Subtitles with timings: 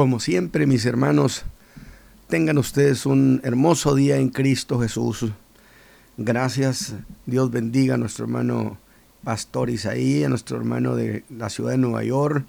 [0.00, 1.42] Como siempre, mis hermanos,
[2.26, 5.26] tengan ustedes un hermoso día en Cristo Jesús.
[6.16, 6.94] Gracias.
[7.26, 8.78] Dios bendiga a nuestro hermano
[9.24, 12.46] Pastor Isaí, a nuestro hermano de la ciudad de Nueva York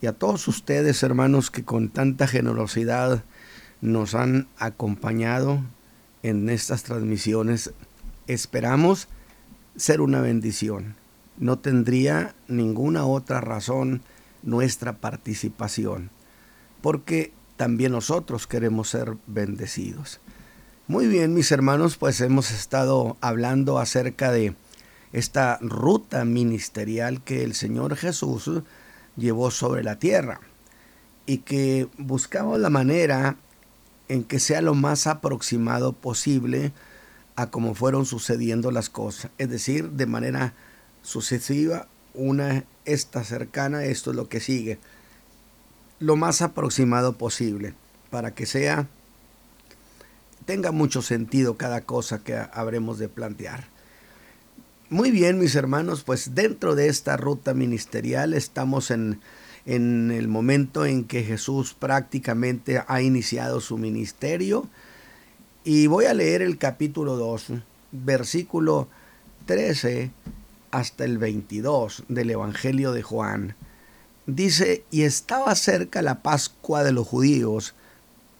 [0.00, 3.24] y a todos ustedes, hermanos, que con tanta generosidad
[3.80, 5.64] nos han acompañado
[6.22, 7.72] en estas transmisiones.
[8.28, 9.08] Esperamos
[9.74, 10.94] ser una bendición.
[11.38, 14.00] No tendría ninguna otra razón
[14.44, 16.13] nuestra participación
[16.84, 20.20] porque también nosotros queremos ser bendecidos.
[20.86, 24.54] Muy bien, mis hermanos, pues hemos estado hablando acerca de
[25.10, 28.50] esta ruta ministerial que el Señor Jesús
[29.16, 30.40] llevó sobre la tierra
[31.24, 33.36] y que buscaba la manera
[34.08, 36.70] en que sea lo más aproximado posible
[37.34, 40.52] a cómo fueron sucediendo las cosas, es decir, de manera
[41.00, 44.78] sucesiva, una esta cercana, esto es lo que sigue
[46.04, 47.72] lo más aproximado posible
[48.10, 48.88] para que sea
[50.44, 53.64] tenga mucho sentido cada cosa que habremos de plantear.
[54.90, 59.20] Muy bien, mis hermanos, pues dentro de esta ruta ministerial estamos en,
[59.64, 64.68] en el momento en que Jesús prácticamente ha iniciado su ministerio.
[65.64, 67.46] Y voy a leer el capítulo 2,
[67.92, 68.88] versículo
[69.46, 70.10] 13
[70.70, 73.56] hasta el 22 del Evangelio de Juan.
[74.26, 77.74] Dice, y estaba cerca la Pascua de los judíos,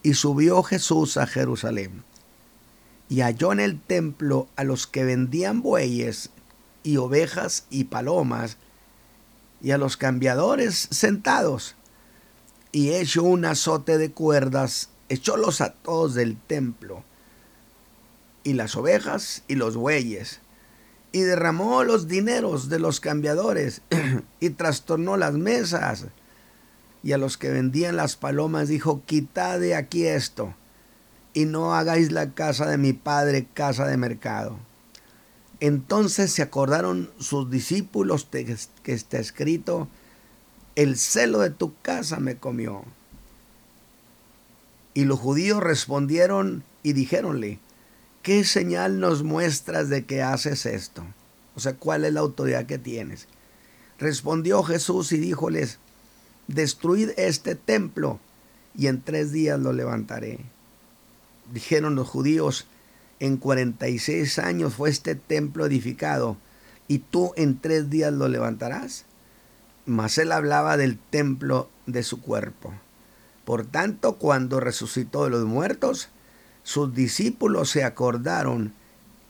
[0.01, 2.03] y subió Jesús a Jerusalén.
[3.07, 6.31] Y halló en el templo a los que vendían bueyes
[6.83, 8.57] y ovejas y palomas,
[9.61, 11.75] y a los cambiadores sentados.
[12.71, 17.03] Y hecho un azote de cuerdas, echólos a todos del templo,
[18.43, 20.39] y las ovejas y los bueyes
[21.15, 23.81] y derramó los dineros de los cambiadores
[24.41, 26.07] y trastornó las mesas.
[27.03, 30.53] Y a los que vendían las palomas dijo, quitad de aquí esto
[31.33, 34.57] y no hagáis la casa de mi padre casa de mercado.
[35.61, 39.87] Entonces se acordaron sus discípulos que está escrito,
[40.75, 42.83] el celo de tu casa me comió.
[44.93, 47.59] Y los judíos respondieron y dijéronle,
[48.25, 51.03] ¿qué señal nos muestras de que haces esto?
[51.55, 53.27] O sea, ¿cuál es la autoridad que tienes?
[53.99, 55.77] Respondió Jesús y díjoles,
[56.47, 58.19] destruid este templo
[58.75, 60.39] y en tres días lo levantaré.
[61.53, 62.65] Dijeron los judíos,
[63.19, 66.35] en 46 años fue este templo edificado
[66.87, 69.05] y tú en tres días lo levantarás.
[69.85, 72.73] Mas él hablaba del templo de su cuerpo.
[73.45, 76.09] Por tanto, cuando resucitó de los muertos,
[76.65, 78.73] sus discípulos se acordaron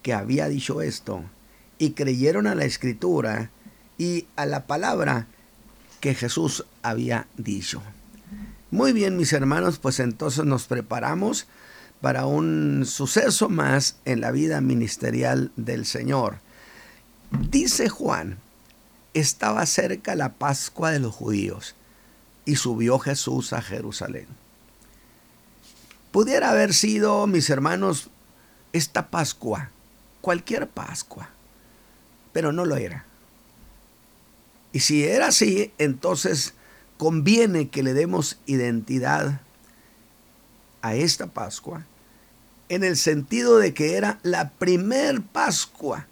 [0.02, 1.22] que había dicho esto
[1.78, 3.50] y creyeron a la escritura
[3.98, 5.28] y a la palabra
[6.00, 7.84] que Jesús había dicho.
[8.72, 11.46] Muy bien, mis hermanos, pues entonces nos preparamos
[12.00, 16.38] para un suceso más en la vida ministerial del Señor.
[17.50, 18.38] Dice Juan,
[19.14, 21.76] estaba cerca la Pascua de los judíos
[22.46, 24.28] y subió Jesús a Jerusalén.
[26.16, 28.08] Pudiera haber sido, mis hermanos,
[28.72, 29.72] esta Pascua,
[30.22, 31.28] cualquier Pascua,
[32.32, 33.04] pero no lo era.
[34.72, 36.54] Y si era así, entonces
[36.98, 39.42] conviene que le demos identidad
[40.82, 41.84] a esta Pascua
[42.70, 46.08] en el sentido de que era la primer Pascua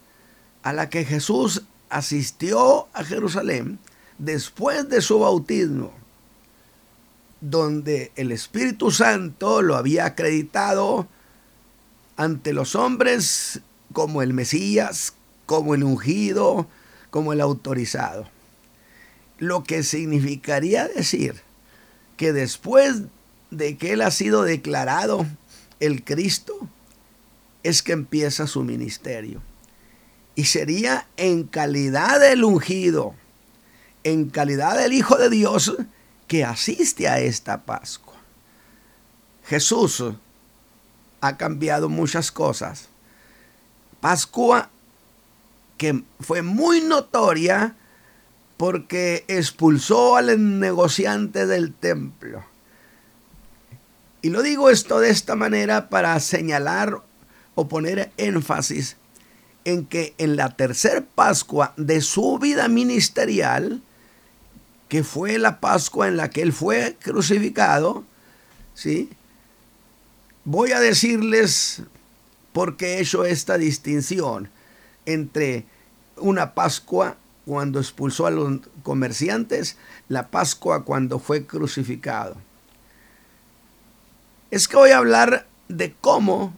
[0.63, 3.79] a la que Jesús asistió a Jerusalén
[4.17, 6.02] después de su bautismo
[7.43, 11.09] donde el Espíritu Santo lo había acreditado
[12.15, 13.59] ante los hombres
[13.91, 15.13] como el Mesías,
[15.45, 16.67] como el ungido,
[17.09, 18.29] como el autorizado.
[19.39, 21.41] Lo que significaría decir
[22.15, 23.01] que después
[23.51, 25.25] de que él ha sido declarado
[25.81, 26.57] el Cristo,
[27.63, 29.41] es que empieza su ministerio.
[30.35, 33.15] Y sería en calidad del ungido,
[34.05, 35.75] en calidad del Hijo de Dios,
[36.27, 38.15] que asiste a esta Pascua.
[39.45, 40.03] Jesús
[41.21, 42.89] ha cambiado muchas cosas.
[43.99, 44.69] Pascua
[45.77, 47.75] que fue muy notoria
[48.57, 52.43] porque expulsó al negociante del templo.
[54.21, 57.01] Y lo digo esto de esta manera para señalar
[57.55, 58.95] o poner énfasis
[59.65, 63.81] en que en la tercera Pascua de su vida ministerial,
[64.93, 68.03] que fue la Pascua en la que él fue crucificado,
[68.75, 69.09] ¿sí?
[70.45, 71.81] Voy a decirles
[72.51, 74.51] por qué he hecho esta distinción
[75.07, 75.65] entre
[76.17, 77.17] una Pascua
[77.47, 79.77] cuando expulsó a los comerciantes,
[80.09, 82.35] la Pascua cuando fue crucificado.
[84.51, 86.53] es que voy a hablar de cómo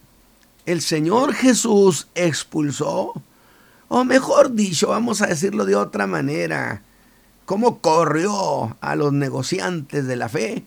[0.66, 3.14] el Señor Jesús expulsó,
[3.88, 6.82] o mejor dicho, vamos a decirlo de otra manera,
[7.46, 10.64] cómo corrió a los negociantes de la fe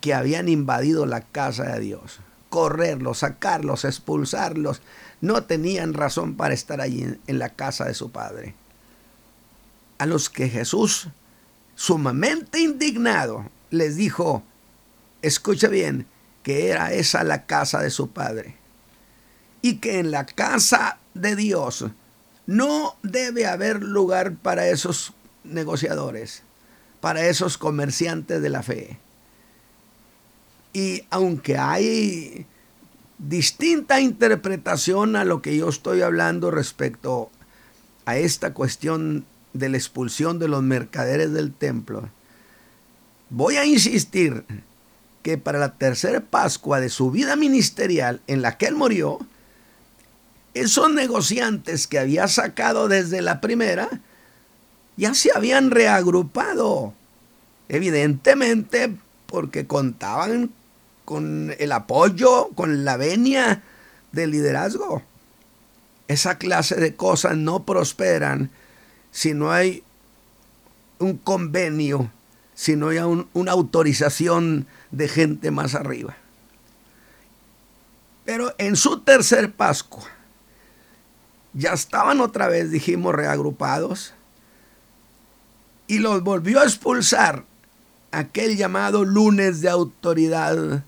[0.00, 2.20] que habían invadido la casa de Dios.
[2.48, 4.82] Correrlos, sacarlos, expulsarlos.
[5.20, 8.54] No tenían razón para estar allí en la casa de su Padre.
[9.98, 11.08] A los que Jesús,
[11.76, 14.42] sumamente indignado, les dijo,
[15.22, 16.06] escucha bien,
[16.42, 18.56] que era esa la casa de su Padre.
[19.62, 21.86] Y que en la casa de Dios
[22.46, 26.42] no debe haber lugar para esos negociadores,
[27.00, 28.98] para esos comerciantes de la fe.
[30.72, 32.46] Y aunque hay
[33.18, 37.30] distinta interpretación a lo que yo estoy hablando respecto
[38.04, 42.08] a esta cuestión de la expulsión de los mercaderes del templo,
[43.30, 44.44] voy a insistir
[45.22, 49.18] que para la tercera Pascua de su vida ministerial en la que él murió,
[50.54, 53.88] esos negociantes que había sacado desde la primera,
[54.96, 56.94] ya se habían reagrupado.
[57.68, 58.94] Evidentemente
[59.26, 60.50] porque contaban
[61.04, 63.62] con el apoyo, con la venia
[64.12, 65.02] del liderazgo.
[66.08, 68.50] Esa clase de cosas no prosperan
[69.10, 69.82] si no hay
[70.98, 72.10] un convenio,
[72.54, 72.98] si no hay
[73.32, 76.16] una autorización de gente más arriba.
[78.24, 80.04] Pero en su tercer Pascua,
[81.54, 84.14] ya estaban otra vez, dijimos, reagrupados,
[85.92, 87.44] y los volvió a expulsar
[88.12, 90.84] aquel llamado lunes de autoridad,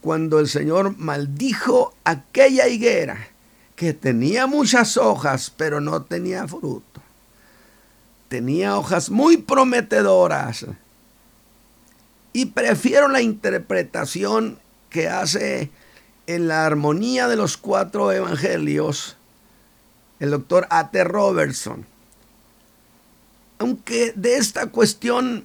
[0.00, 3.28] cuando el Señor maldijo aquella higuera
[3.76, 7.02] que tenía muchas hojas, pero no tenía fruto.
[8.30, 10.64] Tenía hojas muy prometedoras.
[12.32, 14.58] Y prefiero la interpretación
[14.88, 15.70] que hace
[16.26, 19.18] en la armonía de los cuatro evangelios
[20.18, 21.04] el doctor A.T.
[21.04, 21.97] Robertson.
[23.58, 25.44] Aunque de esta cuestión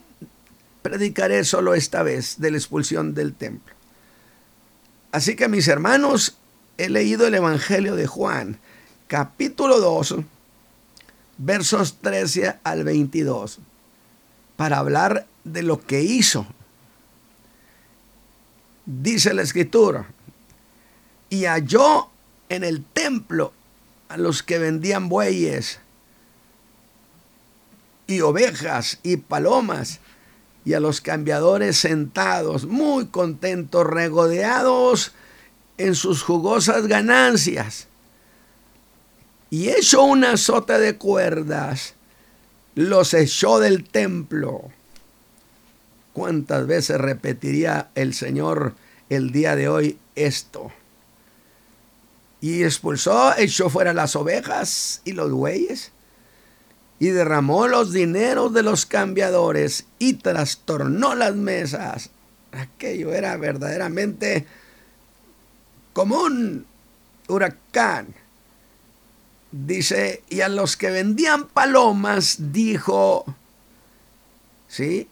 [0.82, 3.74] predicaré solo esta vez de la expulsión del templo.
[5.12, 6.38] Así que mis hermanos,
[6.78, 8.60] he leído el Evangelio de Juan,
[9.08, 10.18] capítulo 2,
[11.38, 13.60] versos 13 al 22,
[14.56, 16.46] para hablar de lo que hizo.
[18.86, 20.06] Dice la escritura,
[21.30, 22.10] y halló
[22.50, 23.54] en el templo
[24.10, 25.80] a los que vendían bueyes
[28.08, 30.00] y ovejas y palomas
[30.66, 35.12] y a los cambiadores sentados, muy contentos, regodeados
[35.78, 37.88] en sus jugosas ganancias.
[39.50, 41.96] Y hecho una azota de cuerdas,
[42.76, 44.72] los echó del templo.
[46.14, 48.74] ¿Cuántas veces repetiría el Señor
[49.10, 50.72] el día de hoy esto?
[52.40, 55.93] Y expulsó, echó fuera las ovejas y los bueyes
[57.04, 62.12] y derramó los dineros de los cambiadores y trastornó las mesas.
[62.54, 64.48] Aquello era verdaderamente
[65.92, 66.66] como un
[67.28, 68.08] huracán.
[69.52, 73.26] Dice, y a los que vendían palomas dijo,
[74.70, 75.10] ¿sí?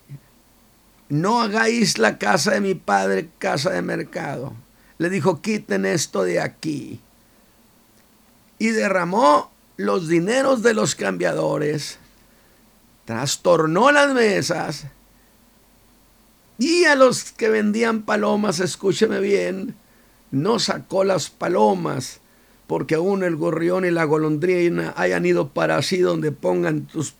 [1.10, 4.54] No hagáis la casa de mi padre casa de mercado.
[4.98, 7.02] Le dijo, quiten esto de aquí.
[8.60, 11.97] Y derramó los dineros de los cambiadores,
[13.06, 14.85] trastornó las mesas
[16.57, 19.75] y a los que vendían palomas, escúcheme bien,
[20.30, 22.19] no sacó las palomas,
[22.68, 27.16] porque aún el gorrión y la golondrina hayan ido para así donde pongan tus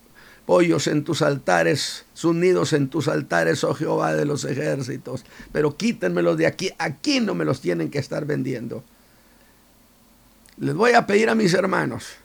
[0.46, 5.24] pollos en tus altares, sus nidos en tus altares, oh Jehová de los ejércitos.
[5.50, 8.84] Pero quítenmelos de aquí, aquí no me los tienen que estar vendiendo.
[10.58, 12.21] Les voy a pedir a mis hermanos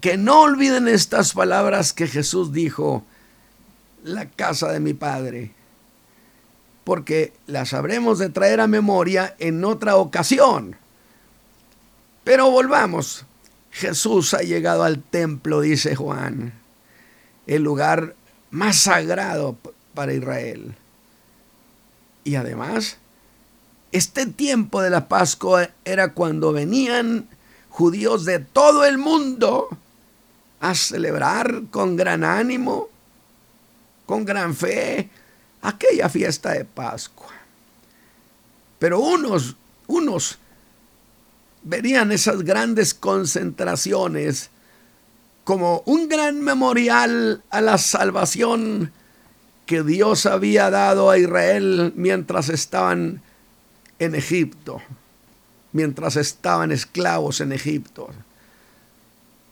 [0.00, 3.04] que no olviden estas palabras que Jesús dijo,
[4.04, 5.52] la casa de mi Padre,
[6.84, 10.76] porque las habremos de traer a memoria en otra ocasión.
[12.24, 13.24] Pero volvamos.
[13.70, 16.52] Jesús ha llegado al templo, dice Juan,
[17.46, 18.14] el lugar
[18.50, 19.56] más sagrado
[19.94, 20.74] para Israel.
[22.24, 22.98] Y además,
[23.92, 27.28] este tiempo de la Pascua era cuando venían
[27.68, 29.68] judíos de todo el mundo
[30.60, 32.88] a celebrar con gran ánimo,
[34.06, 35.08] con gran fe,
[35.62, 37.32] aquella fiesta de Pascua.
[38.78, 40.38] Pero unos, unos
[41.62, 44.50] verían esas grandes concentraciones
[45.44, 48.92] como un gran memorial a la salvación
[49.66, 53.22] que Dios había dado a Israel mientras estaban
[53.98, 54.80] en Egipto,
[55.72, 58.08] mientras estaban esclavos en Egipto.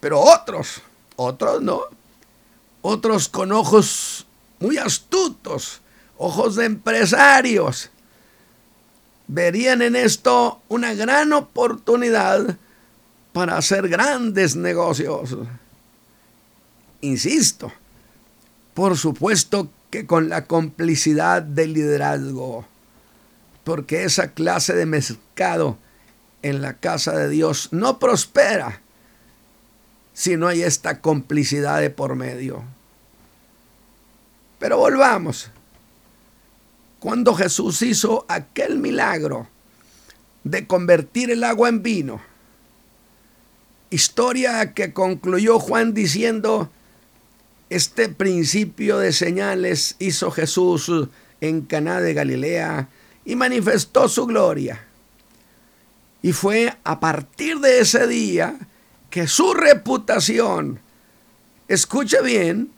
[0.00, 0.82] Pero otros,
[1.16, 1.82] otros no,
[2.82, 4.26] otros con ojos
[4.61, 5.80] muy astutos,
[6.18, 7.90] ojos de empresarios,
[9.26, 12.56] verían en esto una gran oportunidad
[13.32, 15.37] para hacer grandes negocios.
[17.00, 17.73] Insisto,
[18.75, 22.66] por supuesto que con la complicidad del liderazgo,
[23.64, 25.78] porque esa clase de mercado
[26.42, 28.80] en la casa de Dios no prospera
[30.16, 32.64] si no hay esta complicidad de por medio.
[34.58, 35.50] Pero volvamos.
[37.00, 39.46] Cuando Jesús hizo aquel milagro
[40.42, 42.23] de convertir el agua en vino,
[43.90, 46.70] historia que concluyó Juan diciendo,
[47.68, 50.90] este principio de señales hizo Jesús
[51.42, 52.88] en Caná de Galilea
[53.26, 54.82] y manifestó su gloria.
[56.23, 58.58] Y fue a partir de ese día
[59.16, 60.78] que su reputación,
[61.68, 62.70] escuche bien,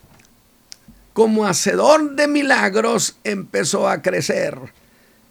[1.13, 4.57] como hacedor de milagros empezó a crecer.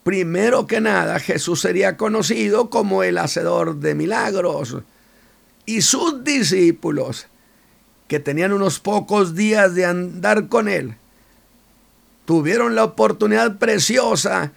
[0.03, 4.79] Primero que nada, Jesús sería conocido como el hacedor de milagros.
[5.65, 7.27] Y sus discípulos,
[8.09, 10.97] que tenían unos pocos días de andar con él,
[12.25, 14.51] tuvieron la oportunidad preciosa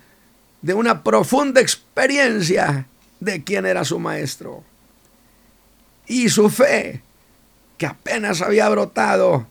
[0.62, 2.88] de una profunda experiencia
[3.20, 4.64] de quién era su maestro.
[6.10, 7.02] Y su fe,
[7.78, 9.46] que apenas había brotado,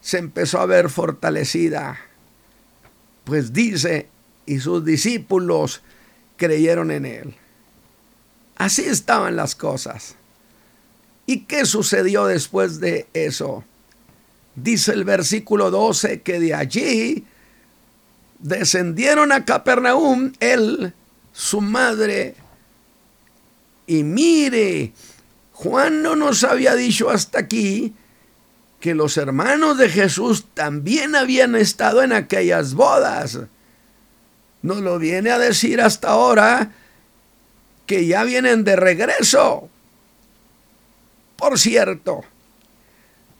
[0.00, 2.00] se empezó a ver fortalecida.
[3.22, 4.08] Pues dice,
[4.44, 5.82] y sus discípulos
[6.36, 7.34] creyeron en él.
[8.56, 10.16] Así estaban las cosas.
[11.26, 13.62] ¿Y qué sucedió después de eso?
[14.56, 17.24] Dice el versículo 12 que de allí
[18.40, 20.92] descendieron a Capernaum él,
[21.32, 22.34] su madre,
[23.86, 24.92] y mire,
[25.54, 27.94] Juan no nos había dicho hasta aquí
[28.80, 33.38] que los hermanos de Jesús también habían estado en aquellas bodas.
[34.62, 36.72] Nos lo viene a decir hasta ahora
[37.86, 39.68] que ya vienen de regreso.
[41.36, 42.24] Por cierto,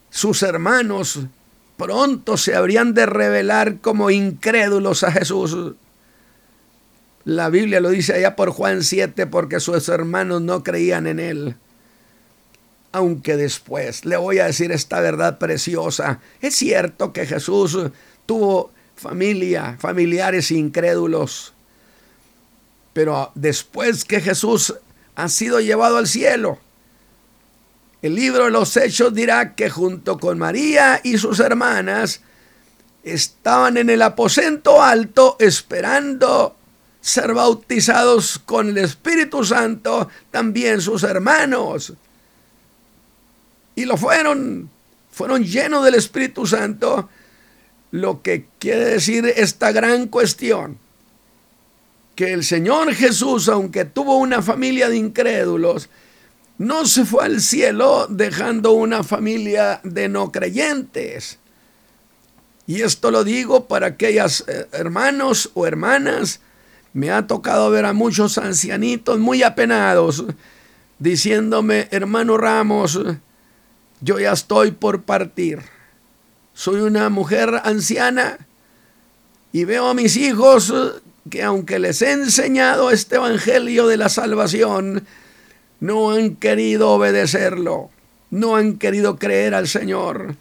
[0.08, 1.20] sus hermanos
[1.76, 5.74] pronto se habrían de revelar como incrédulos a Jesús.
[7.24, 11.56] La Biblia lo dice allá por Juan 7 porque sus hermanos no creían en él
[12.94, 16.20] aunque después le voy a decir esta verdad preciosa.
[16.40, 17.76] Es cierto que Jesús
[18.24, 21.54] tuvo familia, familiares incrédulos,
[22.92, 24.76] pero después que Jesús
[25.16, 26.60] ha sido llevado al cielo,
[28.00, 32.20] el libro de los Hechos dirá que junto con María y sus hermanas
[33.02, 36.54] estaban en el aposento alto esperando
[37.00, 41.94] ser bautizados con el Espíritu Santo también sus hermanos.
[43.74, 44.70] Y lo fueron,
[45.10, 47.08] fueron llenos del Espíritu Santo,
[47.90, 50.78] lo que quiere decir esta gran cuestión,
[52.14, 55.88] que el Señor Jesús, aunque tuvo una familia de incrédulos,
[56.58, 61.38] no se fue al cielo dejando una familia de no creyentes.
[62.66, 66.40] Y esto lo digo para aquellas eh, hermanos o hermanas.
[66.92, 70.24] Me ha tocado ver a muchos ancianitos muy apenados
[70.98, 73.00] diciéndome, hermano Ramos,
[74.04, 75.60] yo ya estoy por partir.
[76.52, 78.38] Soy una mujer anciana
[79.50, 80.72] y veo a mis hijos
[81.30, 85.06] que aunque les he enseñado este Evangelio de la salvación,
[85.80, 87.90] no han querido obedecerlo,
[88.30, 90.36] no han querido creer al Señor.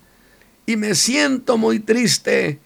[0.66, 2.60] Y me siento muy triste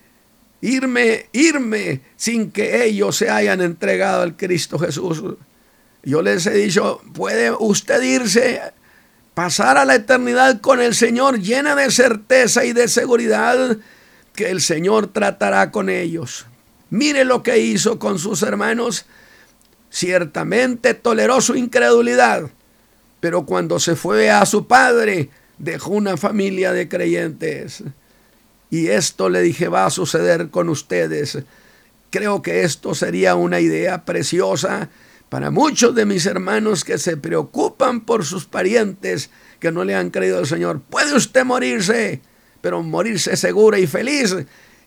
[0.61, 5.23] irme, irme sin que ellos se hayan entregado al Cristo Jesús.
[6.01, 8.61] Yo les he dicho, puede usted irse
[9.37, 13.77] pasar a la eternidad con el Señor llena de certeza y de seguridad
[14.33, 16.47] que el Señor tratará con ellos.
[16.89, 19.05] Mire lo que hizo con sus hermanos.
[19.91, 22.49] Ciertamente toleró su incredulidad,
[23.19, 25.29] pero cuando se fue a su padre,
[25.59, 27.83] dejó una familia de creyentes.
[28.71, 31.37] Y esto le dije va a suceder con ustedes.
[32.09, 34.89] Creo que esto sería una idea preciosa
[35.29, 39.29] para muchos de mis hermanos que se preocupan por sus parientes
[39.59, 40.81] que no le han creído al Señor.
[40.81, 42.21] Puede usted morirse,
[42.61, 44.35] pero morirse segura y feliz,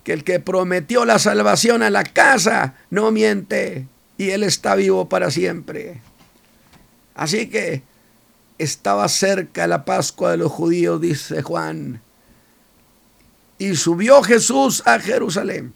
[0.04, 5.08] que el que prometió la salvación a la casa no miente y Él está vivo
[5.08, 6.00] para siempre.
[7.14, 7.82] Así que
[8.58, 12.00] estaba cerca la Pascua de los judíos, dice Juan.
[13.58, 15.74] Y subió Jesús a Jerusalén.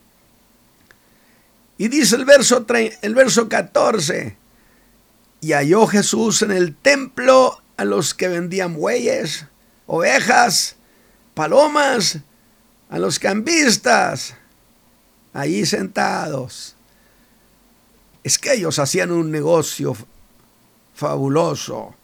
[1.77, 2.65] Y dice el verso,
[3.03, 4.37] el verso 14,
[5.45, 9.45] Y halló Jesús en el templo a los que vendían bueyes,
[9.85, 10.77] ovejas,
[11.35, 12.21] palomas,
[12.89, 14.37] a los cambistas,
[15.35, 16.77] allí sentados.
[18.23, 19.95] Es que ellos hacían un negocio
[20.95, 21.95] fabuloso.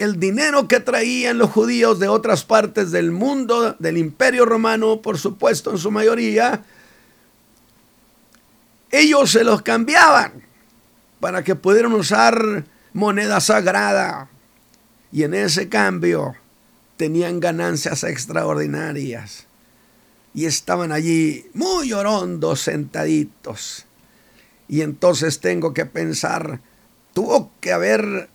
[0.00, 5.16] El dinero que traían los judíos de otras partes del mundo, del imperio romano, por
[5.16, 6.64] supuesto en su mayoría,
[8.90, 10.47] ellos se los cambiaban
[11.20, 14.28] para que pudieran usar moneda sagrada.
[15.10, 16.34] Y en ese cambio
[16.96, 19.46] tenían ganancias extraordinarias.
[20.34, 23.86] Y estaban allí muy orondos sentaditos.
[24.68, 26.60] Y entonces tengo que pensar,
[27.14, 28.28] tuvo que haber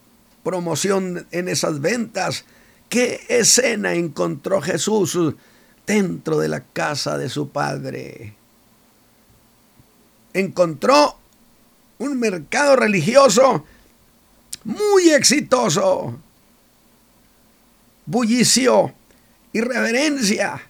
[0.44, 2.46] promoción en esas ventas.
[2.90, 5.18] ¿Qué escena encontró Jesús
[5.86, 8.36] dentro de la casa de su padre?
[10.34, 11.18] Encontró
[12.03, 13.65] un mercado religioso
[14.63, 16.19] muy exitoso.
[18.05, 18.93] Bullicio,
[19.53, 20.62] irreverencia.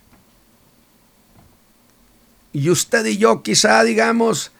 [2.51, 4.51] Y usted y yo quizá digamos,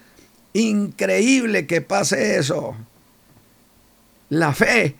[0.52, 2.76] increíble que pase eso.
[4.30, 4.96] La fe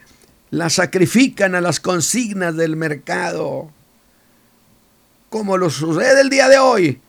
[0.51, 3.71] la sacrifican a las consignas del mercado.
[5.29, 7.01] Como lo sucede el día de hoy,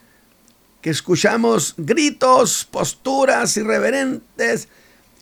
[0.86, 4.68] que escuchamos gritos, posturas irreverentes,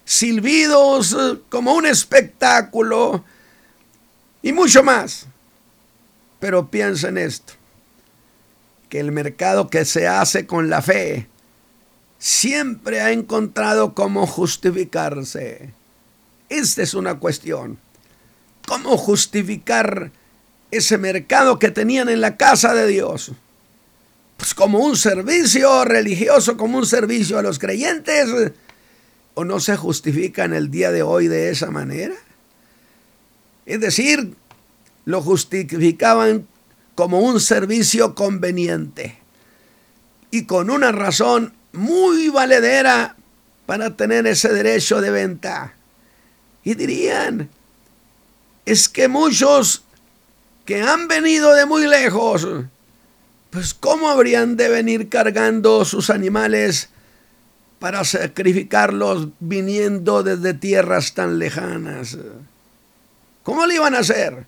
[0.04, 3.24] silbidos eh, como un espectáculo
[4.42, 5.26] y mucho más.
[6.42, 7.54] Pero piensa en esto,
[8.90, 11.30] que el mercado que se hace con la fe
[12.20, 15.74] siempre ha encontrado cómo justificarse.
[16.50, 17.78] Esta es una cuestión.
[18.68, 20.12] ¿Cómo justificar
[20.72, 23.32] ese mercado que tenían en la casa de Dios?
[24.38, 28.30] Pues como un servicio religioso, como un servicio a los creyentes.
[29.36, 32.16] ¿O no se justifica en el día de hoy de esa manera?
[33.66, 34.36] Es decir,
[35.06, 36.48] lo justificaban
[36.96, 39.18] como un servicio conveniente
[40.30, 43.16] y con una razón muy valedera
[43.66, 45.74] para tener ese derecho de venta.
[46.64, 47.50] Y dirían,
[48.66, 49.84] es que muchos
[50.66, 52.48] que han venido de muy lejos,
[53.54, 56.90] pues ¿cómo habrían de venir cargando sus animales
[57.78, 62.18] para sacrificarlos viniendo desde tierras tan lejanas?
[63.44, 64.48] ¿Cómo lo iban a hacer?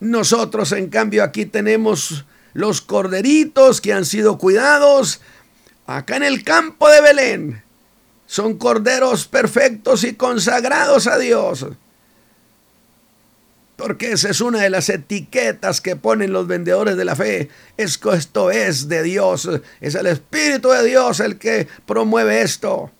[0.00, 5.20] Nosotros, en cambio, aquí tenemos los corderitos que han sido cuidados
[5.86, 7.62] acá en el campo de Belén.
[8.26, 11.64] Son corderos perfectos y consagrados a Dios.
[13.80, 17.48] Porque esa es una de las etiquetas que ponen los vendedores de la fe.
[17.78, 19.48] Es que esto es de Dios.
[19.80, 22.90] Es el Espíritu de Dios el que promueve esto.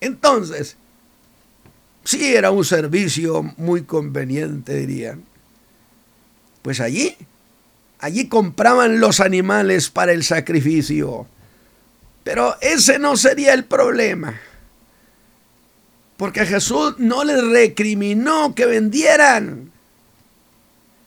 [0.00, 0.76] Entonces,
[2.02, 5.24] sí era un servicio muy conveniente, dirían.
[6.62, 7.16] Pues allí,
[8.00, 11.28] allí compraban los animales para el sacrificio.
[12.24, 14.40] Pero ese no sería el problema.
[16.16, 19.72] Porque Jesús no les recriminó que vendieran,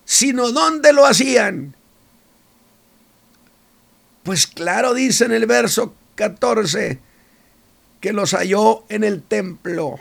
[0.05, 1.75] sino dónde lo hacían.
[4.23, 6.99] Pues claro dice en el verso 14
[8.01, 9.99] que los halló en el templo,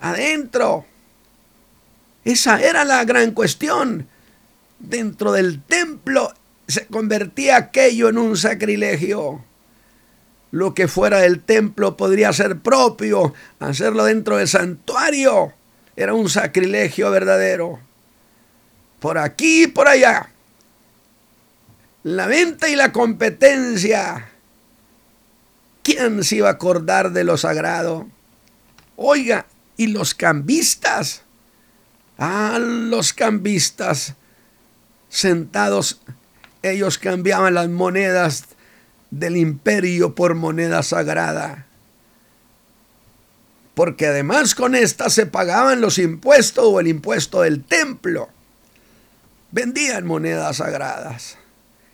[0.00, 0.86] adentro.
[2.24, 4.08] Esa era la gran cuestión.
[4.78, 6.32] Dentro del templo
[6.66, 9.44] se convertía aquello en un sacrilegio
[10.50, 15.52] lo que fuera del templo podría ser propio, hacerlo dentro del santuario.
[15.96, 17.80] Era un sacrilegio verdadero.
[19.00, 20.30] Por aquí y por allá.
[22.02, 24.30] La venta y la competencia.
[25.82, 28.06] ¿Quién se iba a acordar de lo sagrado?
[28.96, 31.22] Oiga, ¿y los cambistas?
[32.18, 34.14] Ah, los cambistas
[35.08, 36.00] sentados,
[36.62, 38.44] ellos cambiaban las monedas
[39.10, 41.66] del imperio por moneda sagrada.
[43.74, 48.28] Porque además con esta se pagaban los impuestos o el impuesto del templo.
[49.52, 51.38] Vendían monedas sagradas.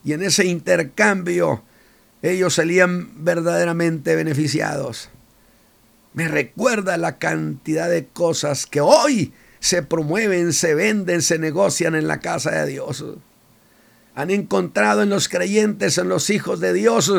[0.02, 1.62] Y en ese intercambio
[2.22, 5.10] ellos salían verdaderamente beneficiados.
[6.14, 12.06] Me recuerda la cantidad de cosas que hoy se promueven, se venden, se negocian en
[12.06, 13.04] la casa de Dios
[14.14, 17.12] han encontrado en los creyentes, en los hijos de Dios,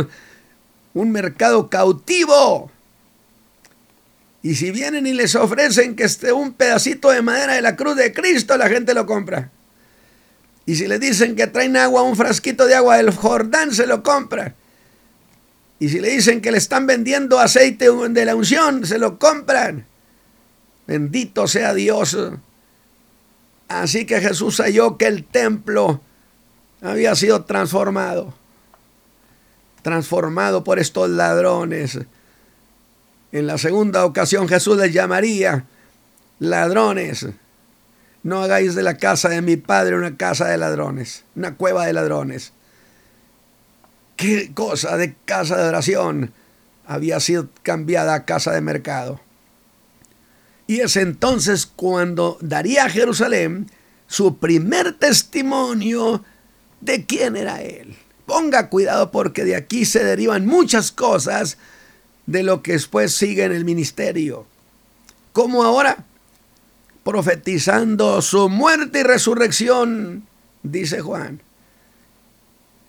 [0.94, 2.72] un mercado cautivo.
[4.42, 7.96] Y si vienen y les ofrecen que esté un pedacito de madera de la cruz
[7.96, 9.50] de Cristo, la gente lo compra.
[10.66, 14.02] Y si le dicen que traen agua, un frasquito de agua del Jordán, se lo
[14.02, 14.56] compra.
[15.80, 19.86] Y si le dicen que le están vendiendo aceite de la unción, se lo compran.
[20.88, 22.18] Bendito sea Dios.
[23.68, 26.02] Así que Jesús halló que el templo
[26.90, 28.34] había sido transformado.
[29.82, 32.00] Transformado por estos ladrones.
[33.32, 35.66] En la segunda ocasión Jesús les llamaría
[36.40, 37.28] ladrones.
[38.24, 41.94] No hagáis de la casa de mi padre una casa de ladrones, una cueva de
[41.94, 42.54] ladrones.
[44.16, 46.34] ¿Qué cosa de casa de oración
[46.88, 49.20] había sido cambiada a casa de mercado?
[50.68, 53.70] Y es entonces cuando daría a Jerusalén
[54.08, 56.24] su primer testimonio
[56.86, 57.96] de quién era él.
[58.26, 61.58] Ponga cuidado porque de aquí se derivan muchas cosas
[62.26, 64.48] de lo que después sigue en el ministerio.
[65.34, 66.06] Como ahora,
[67.04, 70.26] profetizando su muerte y resurrección,
[70.64, 71.42] dice Juan,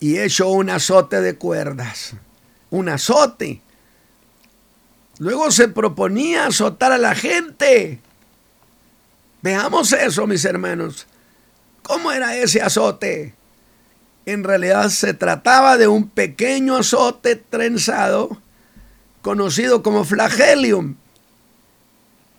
[0.01, 2.15] y hecho un azote de cuerdas,
[2.71, 3.61] un azote
[5.19, 8.01] Luego se proponía azotar a la gente.
[9.43, 11.07] Veamos eso, mis hermanos.
[11.83, 13.35] ¿Cómo era ese azote?
[14.27, 18.37] En realidad se trataba de un pequeño azote trenzado,
[19.23, 20.97] conocido como flagelium,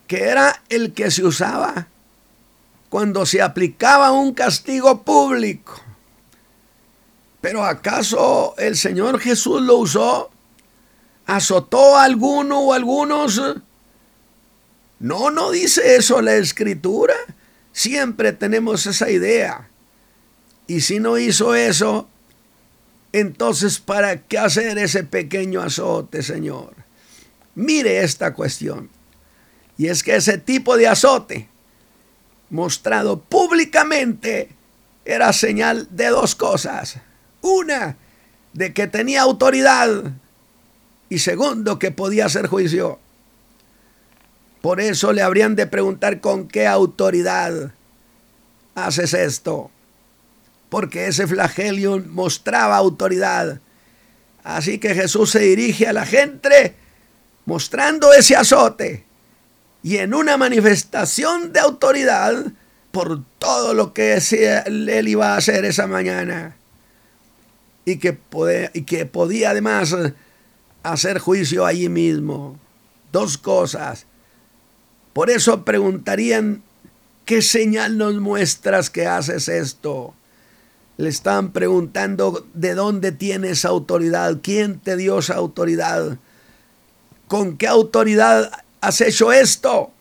[0.06, 1.88] que era el que se usaba
[2.90, 5.82] cuando se aplicaba un castigo público.
[7.42, 10.32] Pero ¿acaso el Señor Jesús lo usó
[11.28, 13.40] azotó a alguno o algunos.
[15.00, 17.14] No, no dice eso la escritura.
[17.72, 19.70] Siempre tenemos esa idea.
[20.68, 22.08] Y si no hizo eso,
[23.14, 26.74] entonces ¿para qué hacer ese pequeño azote, Señor?
[27.56, 28.90] Mire esta cuestión.
[29.78, 31.48] Y es que ese tipo de azote,
[32.50, 34.50] mostrado públicamente,
[35.06, 36.98] era señal de dos cosas.
[37.42, 37.96] Una,
[38.54, 40.12] de que tenía autoridad
[41.10, 43.00] y segundo, que podía hacer juicio.
[44.62, 47.72] Por eso le habrían de preguntar con qué autoridad
[48.76, 49.72] haces esto.
[50.70, 53.60] Porque ese flagelio mostraba autoridad.
[54.44, 56.76] Así que Jesús se dirige a la gente
[57.46, 59.06] mostrando ese azote
[59.84, 62.52] y en una manifestación de autoridad
[62.92, 64.16] por todo lo que
[64.66, 66.58] él iba a hacer esa mañana.
[67.86, 68.14] Y que,
[69.06, 69.96] podía además
[70.84, 72.60] hacer juicio allí mismo.
[73.14, 74.08] Dos cosas.
[75.14, 76.64] Por eso preguntarían,
[77.24, 80.14] ¿qué señal nos muestras que haces esto?
[80.98, 86.18] Le están preguntando de dónde tienes autoridad, quién te dio esa autoridad,
[87.28, 89.92] con qué autoridad has hecho esto,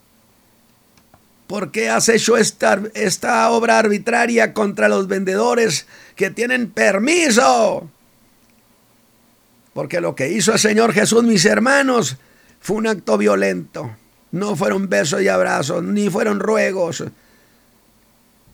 [1.47, 7.91] por qué has hecho esta, esta obra arbitraria contra los vendedores que tienen permiso.
[9.75, 12.17] Porque lo que hizo el Señor Jesús, mis hermanos,
[12.61, 13.95] fue un acto violento.
[14.33, 17.05] No fueron besos y abrazos, ni fueron ruegos.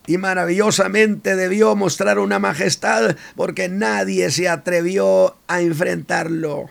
[0.05, 6.69] Y maravillosamente debió mostrar una majestad porque nadie se atrevió a enfrentarlo.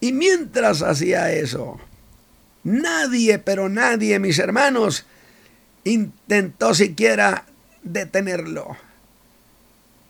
[0.00, 1.80] Y mientras hacía eso,
[2.62, 5.06] nadie, pero nadie, mis hermanos,
[5.84, 7.46] intentó siquiera
[7.82, 8.76] detenerlo.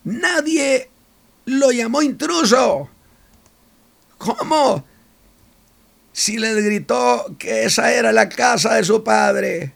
[0.03, 0.89] Nadie
[1.45, 2.89] lo llamó intruso.
[4.17, 4.85] ¿Cómo?
[6.11, 9.73] Si les gritó que esa era la casa de su padre.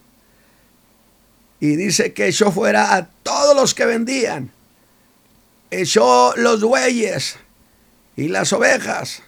[1.63, 4.51] Y dice que echó fuera a todos los que vendían.
[5.71, 7.37] Echó los bueyes
[8.17, 9.23] y las ovejas.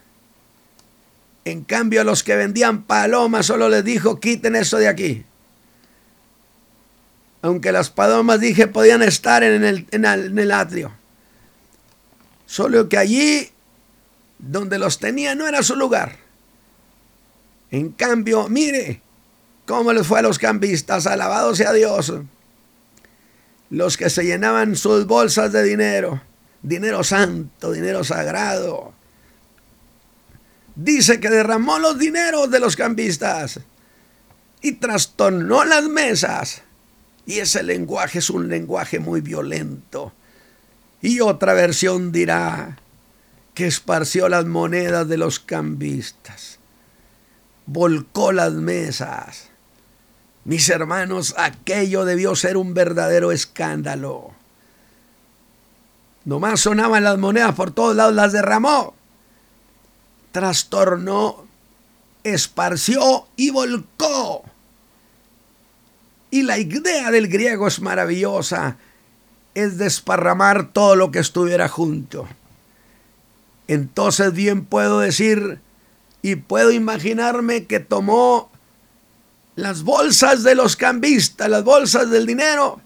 [1.45, 5.24] En cambio, a los que vendían palomas solo les dijo, quiten eso de aquí.
[7.41, 10.91] Aunque las palomas, dije, podían estar en el, en el atrio.
[12.48, 13.50] Solo que allí
[14.39, 16.17] donde los tenía no era su lugar.
[17.71, 19.04] En cambio, mire
[19.65, 22.13] cómo les fue a los cambistas, alabado sea Dios.
[23.69, 26.21] Los que se llenaban sus bolsas de dinero,
[26.62, 28.93] dinero santo, dinero sagrado.
[30.75, 33.62] Dice que derramó los dineros de los cambistas
[34.62, 36.63] y trastornó las mesas.
[37.25, 40.13] Y ese lenguaje es un lenguaje muy violento.
[41.01, 42.78] Y otra versión dirá,
[43.56, 46.60] que esparció las monedas de los cambistas,
[47.65, 49.49] volcó las mesas.
[50.45, 54.31] Mis hermanos, aquello debió ser un verdadero escándalo.
[56.23, 58.95] Nomás sonaban las monedas por todos lados, las derramó.
[60.31, 61.45] Trastornó,
[62.23, 64.43] esparció y volcó.
[66.31, 68.77] Y la idea del griego es maravillosa,
[69.53, 72.27] es desparramar todo lo que estuviera junto
[73.67, 75.60] entonces bien puedo decir
[76.21, 78.49] y puedo imaginarme que tomó
[79.55, 82.81] las bolsas de los cambistas, las bolsas del dinero,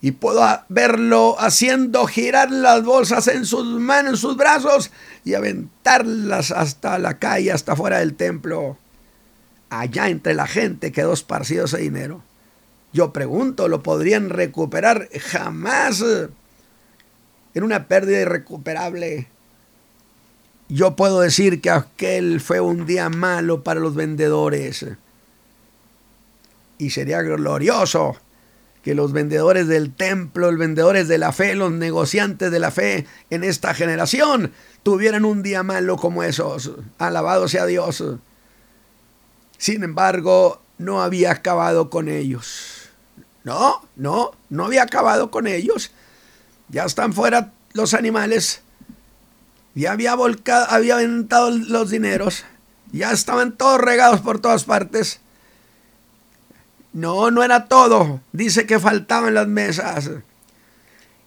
[0.00, 4.90] y puedo verlo haciendo girar las bolsas en sus manos, en sus brazos,
[5.24, 8.76] y aventarlas hasta la calle, hasta fuera del templo.
[9.70, 12.22] Allá entre la gente quedó esparcido ese dinero.
[12.92, 15.08] Yo pregunto, ¿lo podrían recuperar?
[15.18, 16.04] Jamás.
[17.54, 19.28] Era una pérdida irrecuperable.
[20.68, 24.84] Yo puedo decir que aquel fue un día malo para los vendedores.
[26.78, 28.16] Y sería glorioso
[28.84, 33.06] que los vendedores del templo, los vendedores de la fe, los negociantes de la fe
[33.30, 36.72] en esta generación tuvieran un día malo como esos.
[36.98, 38.04] Alabado sea Dios.
[39.56, 42.90] Sin embargo, no había acabado con ellos.
[43.42, 45.90] No, no, no había acabado con ellos.
[46.68, 48.60] Ya están fuera los animales.
[49.74, 52.44] Ya había volcado, había aventado los dineros.
[52.92, 55.20] Ya estaban todos regados por todas partes.
[56.94, 58.20] No, no era todo.
[58.32, 60.10] Dice que faltaban las mesas.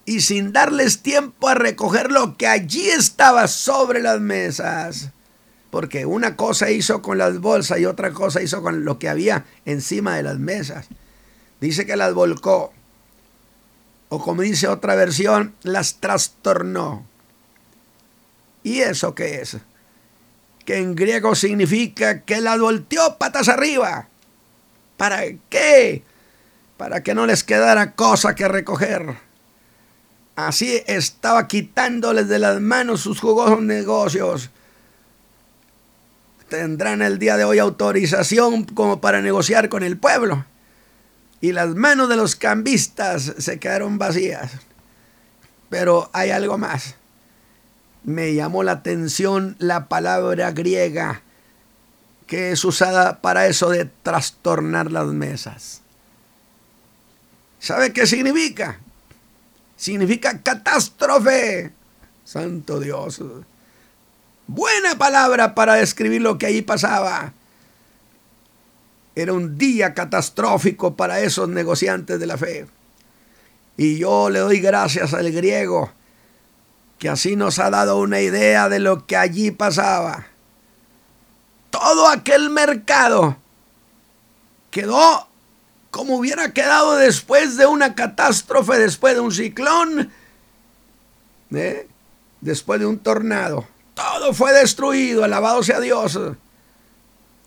[0.05, 5.09] Y sin darles tiempo a recoger lo que allí estaba sobre las mesas.
[5.69, 9.45] Porque una cosa hizo con las bolsas y otra cosa hizo con lo que había
[9.65, 10.87] encima de las mesas.
[11.59, 12.71] Dice que las volcó.
[14.07, 17.05] O como dice otra versión, las trastornó.
[18.63, 19.57] ¿Y eso qué es?
[20.63, 24.07] Que en griego significa que las volteó patas arriba.
[24.97, 26.03] ¿Para qué?
[26.75, 29.15] Para que no les quedara cosa que recoger.
[30.35, 34.49] Así estaba quitándoles de las manos sus jugosos negocios.
[36.49, 40.45] Tendrán el día de hoy autorización como para negociar con el pueblo
[41.41, 44.51] y las manos de los cambistas se quedaron vacías.
[45.69, 46.95] Pero hay algo más.
[48.03, 51.21] Me llamó la atención la palabra griega
[52.27, 55.81] que es usada para eso de trastornar las mesas.
[57.59, 58.79] ¿Sabe qué significa?
[59.77, 61.71] Significa catástrofe.
[62.25, 63.21] Santo Dios.
[64.47, 67.33] Buena palabra para describir lo que ahí pasaba.
[69.15, 72.67] Era un día catastrófico para esos negociantes de la fe.
[73.77, 75.91] Y yo le doy gracias al griego,
[76.99, 80.27] que así nos ha dado una idea de lo que allí pasaba.
[81.79, 83.37] Todo aquel mercado
[84.71, 85.27] quedó
[85.91, 90.11] como hubiera quedado después de una catástrofe, después de un ciclón,
[91.53, 91.87] ¿eh?
[92.41, 93.67] después de un tornado.
[93.93, 96.19] Todo fue destruido, alabado sea Dios.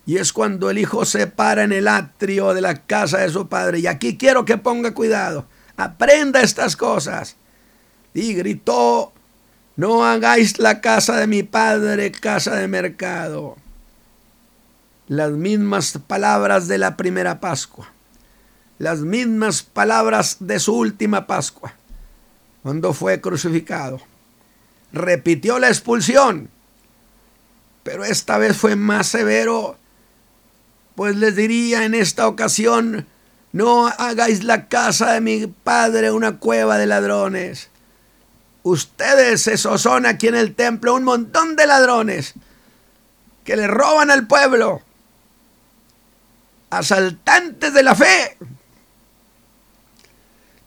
[0.05, 3.47] Y es cuando el hijo se para en el atrio de la casa de su
[3.47, 3.79] padre.
[3.79, 5.45] Y aquí quiero que ponga cuidado.
[5.77, 7.35] Aprenda estas cosas.
[8.13, 9.13] Y gritó,
[9.75, 13.57] no hagáis la casa de mi padre casa de mercado.
[15.11, 17.91] Las mismas palabras de la primera Pascua.
[18.77, 21.73] Las mismas palabras de su última Pascua.
[22.63, 23.99] Cuando fue crucificado.
[24.93, 26.49] Repitió la expulsión.
[27.83, 29.75] Pero esta vez fue más severo
[30.95, 33.05] pues les diría en esta ocasión,
[33.51, 37.69] no hagáis la casa de mi padre una cueva de ladrones.
[38.63, 42.33] Ustedes se son aquí en el templo un montón de ladrones
[43.43, 44.83] que le roban al pueblo,
[46.71, 48.37] asaltantes de la fe.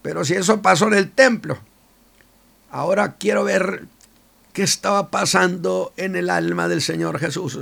[0.03, 1.59] Pero si eso pasó en el templo,
[2.71, 3.87] ahora quiero ver
[4.53, 7.59] qué estaba pasando en el alma del Señor Jesús.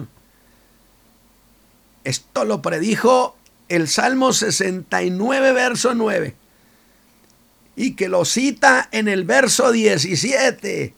[2.05, 3.37] Esto lo predijo
[3.69, 6.35] el Salmo 69, verso 9.
[7.77, 10.95] Y que lo cita en el verso 17.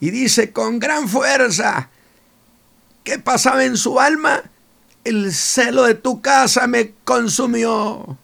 [0.00, 1.90] Y dice con gran fuerza,
[3.04, 4.42] ¿qué pasaba en su alma?
[5.06, 8.18] El celo de tu casa me consumió.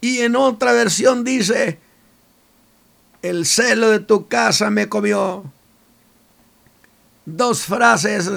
[0.00, 1.80] Y en otra versión dice,
[3.20, 5.42] el celo de tu casa me comió.
[7.24, 8.30] Dos frases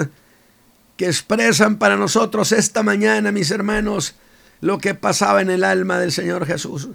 [0.96, 4.16] que expresan para nosotros esta mañana, mis hermanos,
[4.60, 6.88] lo que pasaba en el alma del Señor Jesús.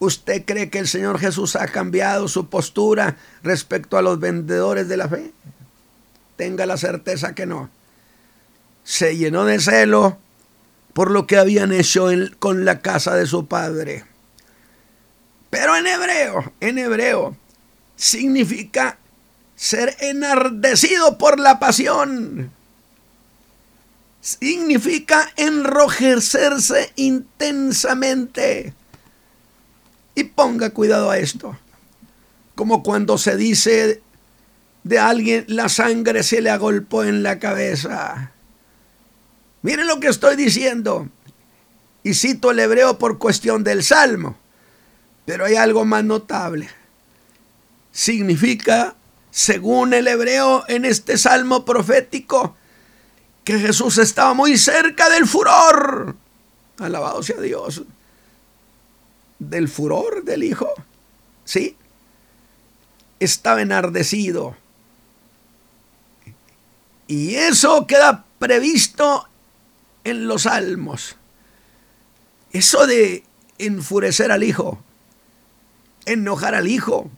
[0.00, 4.96] ¿Usted cree que el Señor Jesús ha cambiado su postura respecto a los vendedores de
[4.96, 5.30] la fe?
[6.34, 7.70] Tenga la certeza que no.
[8.84, 10.18] Se llenó de celo
[10.92, 14.04] por lo que habían hecho con la casa de su padre.
[15.50, 17.36] Pero en hebreo, en hebreo,
[17.96, 18.98] significa
[19.56, 22.52] ser enardecido por la pasión
[24.24, 28.72] significa enrojecerse intensamente.
[30.14, 31.58] Y ponga cuidado a esto.
[32.54, 34.00] Como cuando se dice
[34.82, 38.32] de alguien, la sangre se le agolpó en la cabeza.
[39.64, 41.08] Miren lo que estoy diciendo.
[42.02, 44.36] Y cito el hebreo por cuestión del salmo.
[45.24, 46.68] Pero hay algo más notable.
[47.90, 48.94] Significa,
[49.30, 52.54] según el hebreo en este salmo profético,
[53.42, 56.14] que Jesús estaba muy cerca del furor.
[56.78, 57.84] Alabado sea Dios.
[59.38, 60.68] Del furor del Hijo.
[61.46, 61.74] ¿Sí?
[63.18, 64.58] Estaba enardecido.
[67.06, 69.26] Y eso queda previsto
[70.04, 71.16] en los salmos.
[72.52, 73.24] Eso de
[73.58, 74.78] enfurecer al hijo,
[76.06, 77.10] enojar al hijo,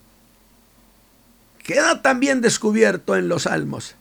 [1.63, 3.97] queda también descubierto en los salmos.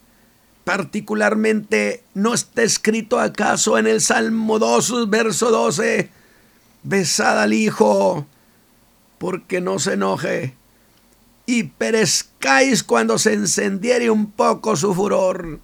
[0.64, 6.10] Particularmente, ¿no está escrito acaso en el Salmo 2, verso 12?
[6.84, 8.26] Besad al hijo,
[9.18, 10.56] porque no se enoje,
[11.46, 15.60] y perezcáis cuando se encendiere un poco su furor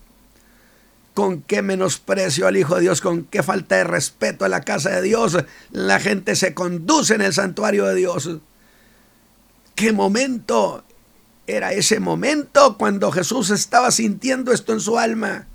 [1.14, 4.90] con qué menosprecio al Hijo de Dios, con qué falta de respeto a la casa
[4.92, 5.38] de Dios
[5.72, 8.30] la gente se conduce en el santuario de Dios.
[9.76, 10.84] ¿Qué momento
[11.48, 15.48] era ese momento cuando Jesús estaba sintiendo esto en su alma?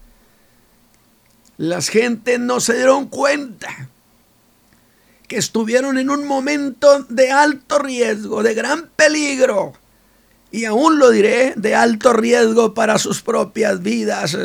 [1.57, 3.89] Las gentes no se dieron cuenta
[5.27, 9.73] que estuvieron en un momento de alto riesgo, de gran peligro,
[10.53, 14.37] y aún lo diré, de alto riesgo para sus propias vidas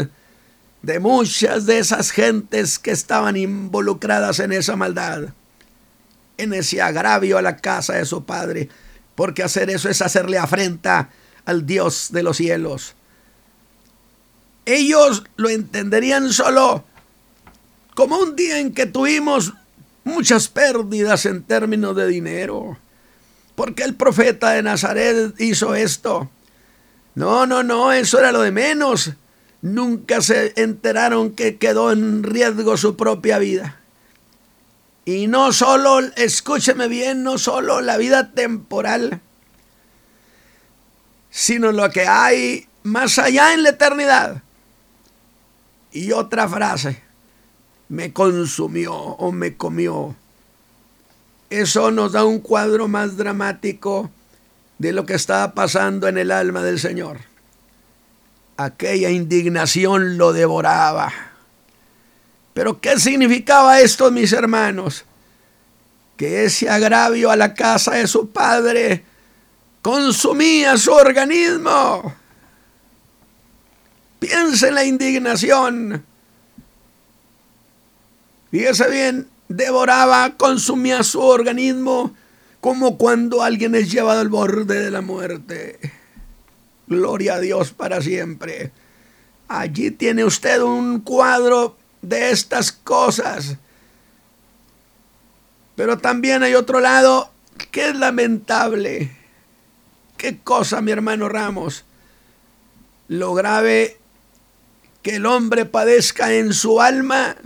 [0.81, 5.29] de muchas de esas gentes que estaban involucradas en esa maldad,
[6.37, 8.69] en ese agravio a la casa de su padre,
[9.15, 11.09] porque hacer eso es hacerle afrenta
[11.45, 12.95] al Dios de los cielos.
[14.65, 16.83] Ellos lo entenderían solo
[17.95, 19.53] como un día en que tuvimos
[20.03, 22.77] muchas pérdidas en términos de dinero.
[23.53, 26.31] porque el profeta de Nazaret hizo esto?
[27.13, 29.11] No, no, no, eso era lo de menos
[29.61, 33.79] nunca se enteraron que quedó en riesgo su propia vida.
[35.05, 39.21] Y no solo, escúcheme bien, no solo la vida temporal,
[41.29, 44.43] sino lo que hay más allá en la eternidad.
[45.91, 47.01] Y otra frase,
[47.89, 50.15] me consumió o me comió.
[51.49, 54.09] Eso nos da un cuadro más dramático
[54.77, 57.30] de lo que estaba pasando en el alma del Señor
[58.65, 61.11] aquella indignación lo devoraba.
[62.53, 65.05] Pero ¿qué significaba esto, mis hermanos?
[66.17, 69.03] Que ese agravio a la casa de su padre
[69.81, 72.13] consumía su organismo.
[74.19, 76.05] Piensa en la indignación.
[78.51, 82.13] Fíjese bien, devoraba, consumía su organismo
[82.59, 85.79] como cuando alguien es llevado al borde de la muerte.
[86.91, 88.73] Gloria a Dios para siempre.
[89.47, 93.55] Allí tiene usted un cuadro de estas cosas.
[95.77, 97.31] Pero también hay otro lado
[97.71, 99.09] que es lamentable.
[100.17, 101.85] ¿Qué cosa, mi hermano Ramos?
[103.07, 103.97] Lo grave
[105.01, 107.37] que el hombre padezca en su alma.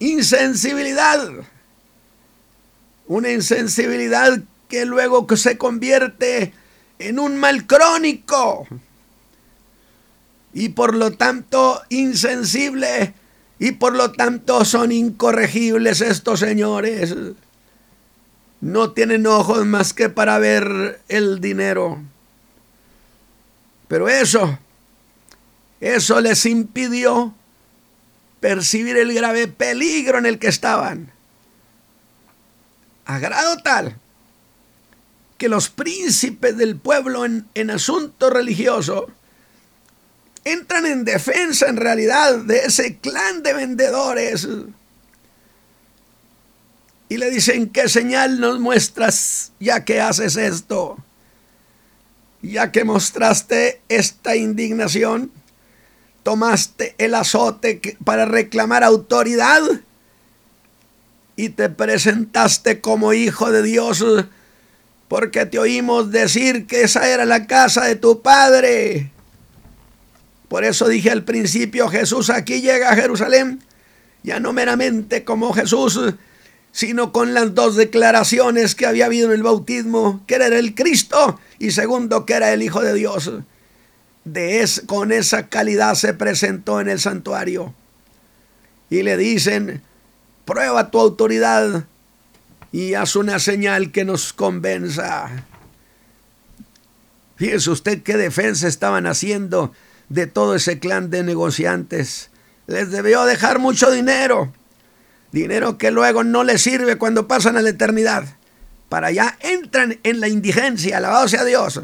[0.00, 1.30] Insensibilidad.
[3.06, 6.52] Una insensibilidad que luego se convierte
[6.98, 8.66] en un mal crónico
[10.52, 13.14] y por lo tanto insensible
[13.58, 17.14] y por lo tanto son incorregibles estos señores.
[18.60, 22.02] No tienen ojos más que para ver el dinero.
[23.86, 24.58] Pero eso,
[25.80, 27.34] eso les impidió
[28.40, 31.12] percibir el grave peligro en el que estaban.
[33.06, 33.96] A grado tal
[35.38, 39.06] que los príncipes del pueblo en, en asunto religioso
[40.44, 44.48] entran en defensa en realidad de ese clan de vendedores
[47.08, 50.98] y le dicen, ¿qué señal nos muestras ya que haces esto?
[52.42, 55.30] Ya que mostraste esta indignación,
[56.22, 59.62] tomaste el azote para reclamar autoridad
[61.34, 64.04] y te presentaste como hijo de Dios
[65.08, 69.10] porque te oímos decir que esa era la casa de tu padre.
[70.48, 73.62] Por eso dije al principio, Jesús aquí llega a Jerusalén,
[74.22, 75.98] ya no meramente como Jesús,
[76.72, 81.40] sino con las dos declaraciones que había habido en el bautismo, que era el Cristo
[81.58, 83.32] y segundo, que era el Hijo de Dios.
[84.24, 87.74] De es, con esa calidad se presentó en el santuario.
[88.90, 89.82] Y le dicen,
[90.44, 91.86] prueba tu autoridad
[92.72, 95.44] y haz una señal que nos convenza.
[97.36, 99.72] Fíjese usted qué defensa estaban haciendo
[100.08, 102.30] de todo ese clan de negociantes
[102.68, 104.52] les debió dejar mucho dinero,
[105.32, 108.36] dinero que luego no les sirve cuando pasan a la eternidad.
[108.90, 111.80] Para allá entran en la indigencia, alabado sea Dios.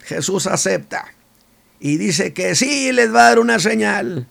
[0.00, 1.06] Jesús acepta
[1.78, 4.26] y dice que sí les va a dar una señal.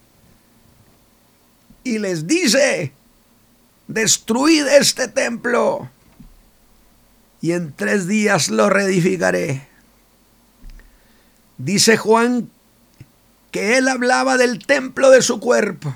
[1.86, 2.92] Y les dice,
[3.94, 5.90] destruid este templo
[7.42, 9.68] y en tres días lo reedificaré.
[11.58, 12.50] Dice Juan
[13.52, 15.94] que él hablaba del templo de su cuerpo.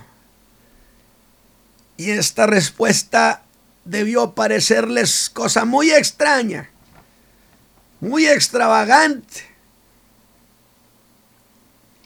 [1.98, 3.44] Y esta respuesta
[3.86, 6.70] debió parecerles cosa muy extraña,
[8.02, 9.44] muy extravagante,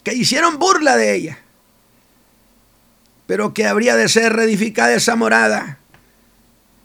[0.04, 1.38] que hicieron burla de ella,
[3.26, 5.79] pero que habría de ser reedificada esa morada,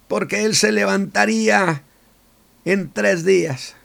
[0.08, 1.84] porque él se levantaría
[2.64, 3.76] en tres días.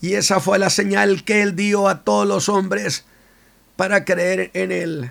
[0.00, 3.04] Y esa fue la señal que él dio a todos los hombres
[3.76, 5.10] para creer en él.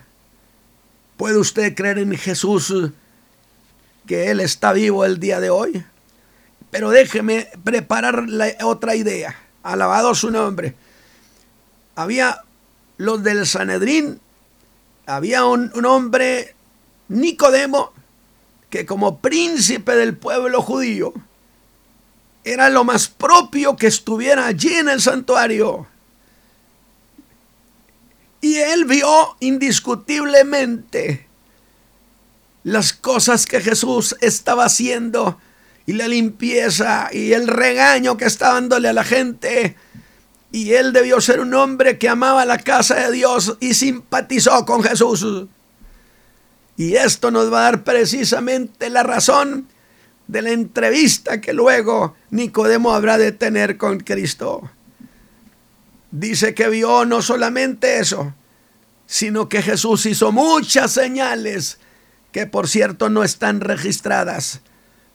[1.17, 2.73] ¿Puede usted creer en Jesús
[4.07, 5.83] que Él está vivo el día de hoy?
[6.71, 8.25] Pero déjeme preparar
[8.63, 9.35] otra idea.
[9.61, 10.75] Alabado su nombre.
[11.95, 12.41] Había
[12.97, 14.19] los del Sanedrín,
[15.05, 16.55] había un hombre,
[17.07, 17.93] Nicodemo,
[18.73, 21.13] que como príncipe del pueblo judío,
[22.43, 25.85] era lo más propio que estuviera allí en el santuario.
[28.41, 31.27] Y él vio indiscutiblemente
[32.63, 35.37] las cosas que Jesús estaba haciendo
[35.85, 39.77] y la limpieza y el regaño que estaba dándole a la gente.
[40.51, 44.81] Y él debió ser un hombre que amaba la casa de Dios y simpatizó con
[44.81, 45.47] Jesús.
[46.77, 49.67] Y esto nos va a dar precisamente la razón
[50.27, 54.71] de la entrevista que luego Nicodemo habrá de tener con Cristo.
[56.11, 58.33] Dice que vio no solamente eso,
[59.05, 61.79] sino que Jesús hizo muchas señales
[62.31, 64.61] que por cierto no están registradas,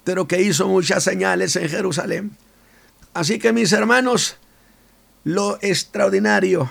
[0.04, 2.36] pero que hizo muchas señales en Jerusalén.
[3.12, 4.36] Así que mis hermanos,
[5.24, 6.70] lo extraordinario,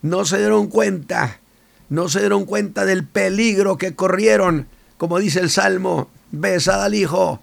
[0.00, 1.40] no se dieron cuenta,
[1.88, 7.40] no se dieron cuenta del peligro que corrieron, como dice el Salmo besad al Hijo,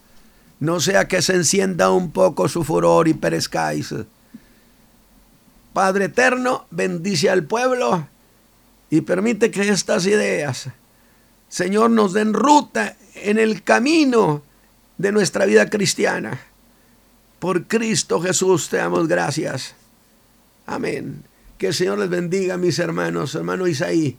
[0.60, 3.94] no sea que se encienda un poco su furor y perezcáis.
[5.74, 8.08] Padre eterno, bendice al pueblo
[8.90, 10.70] y permite que estas ideas,
[11.50, 14.44] Señor, nos den ruta en el camino
[14.98, 16.40] de nuestra vida cristiana.
[17.40, 19.76] Por Cristo Jesús te damos gracias.
[20.66, 21.24] Amén.
[21.58, 24.18] Que el Señor les bendiga, mis hermanos, hermano Isaí.